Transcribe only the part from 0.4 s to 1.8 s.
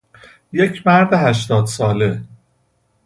یک مرد هشتاد